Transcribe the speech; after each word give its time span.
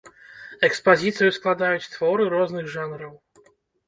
Экспазіцыю 0.67 1.29
складаюць 1.37 1.91
творы 1.97 2.23
розных 2.35 2.65
жанраў. 2.77 3.13